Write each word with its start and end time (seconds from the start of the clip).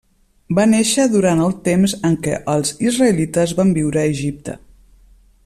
Va 0.59 0.63
néixer 0.69 1.03
durant 1.15 1.43
el 1.47 1.53
temps 1.67 1.93
en 2.09 2.15
què 2.25 2.33
els 2.55 2.73
israelites 2.89 3.55
van 3.61 3.75
viure 3.79 4.03
a 4.05 4.09
Egipte. 4.17 4.59